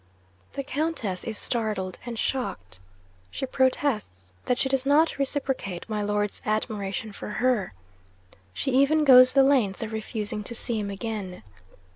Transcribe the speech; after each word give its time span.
'The 0.53 0.63
Countess 0.63 1.23
is 1.23 1.37
startled 1.37 1.99
and 2.07 2.17
shocked. 2.17 2.79
She 3.29 3.45
protests 3.45 4.33
that 4.45 4.57
she 4.57 4.67
does 4.67 4.83
not 4.83 5.19
reciprocate 5.19 5.87
my 5.87 6.01
Lord's 6.01 6.41
admiration 6.43 7.11
for 7.11 7.29
her. 7.37 7.73
She 8.51 8.71
even 8.71 9.03
goes 9.03 9.33
the 9.33 9.43
length 9.43 9.83
of 9.83 9.91
refusing 9.93 10.43
to 10.45 10.55
see 10.55 10.79
him 10.79 10.89
again. 10.89 11.43